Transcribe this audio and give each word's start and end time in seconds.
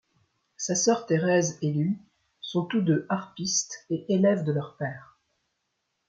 Sa 0.57 0.73
sœur, 0.73 1.05
Thérèse, 1.05 1.59
et 1.61 1.71
lui 1.71 1.95
sont 2.39 2.65
tous 2.65 2.81
deux 2.81 3.05
harpistes 3.09 3.85
et 3.91 4.03
élèves 4.11 4.43
de 4.45 4.51
leur 4.51 4.75
père. 4.77 5.19